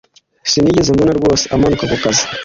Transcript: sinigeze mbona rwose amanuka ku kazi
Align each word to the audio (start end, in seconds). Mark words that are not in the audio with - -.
sinigeze 0.49 0.89
mbona 0.95 1.13
rwose 1.19 1.45
amanuka 1.55 1.83
ku 1.91 1.97
kazi 2.03 2.25